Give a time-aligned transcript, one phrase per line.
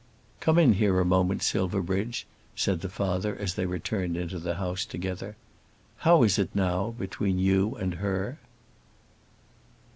[0.39, 4.83] "Come in here a moment, Silverbridge," said the father as they returned into the house
[4.83, 5.35] together.
[5.97, 8.39] "How is it now between you and her?"